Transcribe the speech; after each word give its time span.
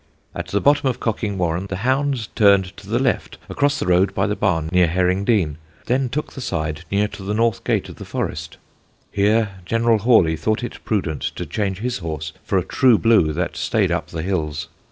At 0.33 0.47
the 0.47 0.59
bottom 0.61 0.89
of 0.89 0.99
Cocking 0.99 1.37
Warren 1.37 1.67
the 1.67 1.75
hounds 1.85 2.25
turned 2.33 2.75
to 2.77 2.89
the 2.89 2.97
left 2.97 3.37
across 3.47 3.77
the 3.77 3.85
road 3.85 4.15
by 4.15 4.25
the 4.25 4.35
barn 4.35 4.69
near 4.73 4.87
Heringdean, 4.87 5.59
then 5.85 6.09
took 6.09 6.33
the 6.33 6.41
side 6.41 6.85
near 6.91 7.07
to 7.09 7.21
the 7.21 7.35
north 7.35 7.63
gate 7.63 7.87
of 7.87 7.97
the 7.97 8.03
Forest 8.03 8.57
(Here 9.11 9.59
General 9.63 9.99
Hawley 9.99 10.35
thought 10.35 10.63
it 10.63 10.83
prudent 10.85 11.21
to 11.35 11.45
change 11.45 11.81
his 11.81 11.99
horse 11.99 12.33
for 12.43 12.57
a 12.57 12.63
true 12.65 12.97
blue 12.97 13.31
that 13.33 13.55
staid 13.55 13.91
up 13.91 14.07
the 14.07 14.23
hills). 14.23 14.69